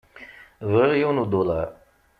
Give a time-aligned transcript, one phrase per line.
[0.71, 1.69] Bɣiɣ yiwen udulaṛ.